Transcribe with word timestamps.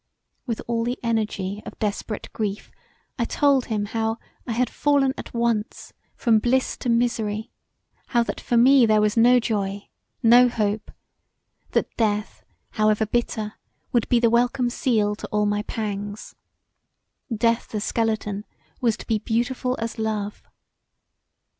With 0.47 0.63
all 0.65 0.83
the 0.83 0.97
energy 1.03 1.61
of 1.63 1.77
desperate 1.77 2.33
grief 2.33 2.71
I 3.19 3.25
told 3.25 3.65
him 3.65 3.85
how 3.85 4.17
I 4.47 4.51
had 4.53 4.67
fallen 4.67 5.13
at 5.15 5.31
once 5.31 5.93
from 6.15 6.39
bliss 6.39 6.75
to 6.77 6.89
misery; 6.89 7.51
how 8.07 8.23
that 8.23 8.41
for 8.41 8.57
me 8.57 8.87
there 8.87 8.99
was 8.99 9.15
no 9.15 9.39
joy, 9.39 9.89
no 10.23 10.49
hope; 10.49 10.89
that 11.73 11.95
death 11.97 12.43
however 12.71 13.05
bitter 13.05 13.53
would 13.91 14.09
be 14.09 14.19
the 14.19 14.31
welcome 14.31 14.71
seal 14.71 15.15
to 15.17 15.27
all 15.27 15.45
my 15.45 15.61
pangs; 15.61 16.33
death 17.31 17.67
the 17.67 17.79
skeleton 17.79 18.43
was 18.79 18.97
to 18.97 19.05
be 19.05 19.19
beautiful 19.19 19.75
as 19.79 19.99
love. 19.99 20.41